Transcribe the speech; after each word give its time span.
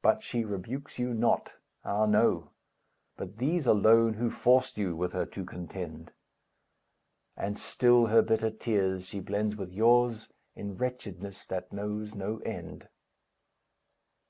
But 0.00 0.22
she 0.22 0.42
rebukes 0.42 0.98
you 0.98 1.12
not, 1.12 1.52
Ah, 1.84 2.06
no, 2.06 2.48
but 3.18 3.36
these 3.36 3.66
alone, 3.66 4.14
Who 4.14 4.30
forced 4.30 4.78
you 4.78 4.96
with 4.96 5.12
her 5.12 5.26
to 5.26 5.44
contend; 5.44 6.12
And 7.36 7.58
still 7.58 8.06
her 8.06 8.22
bitter 8.22 8.50
tears 8.50 9.04
she 9.04 9.20
blends 9.20 9.54
with 9.54 9.70
yours, 9.70 10.32
In 10.56 10.78
wretchedness 10.78 11.44
that 11.48 11.74
knows 11.74 12.14
no 12.14 12.38
end. 12.38 12.88